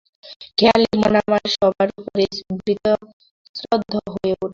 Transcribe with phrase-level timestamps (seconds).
[0.57, 2.31] খেয়ালি মন আমার সবার ওপরেই
[2.59, 4.49] বীতশ্রদ্ধ হয়ে উঠল।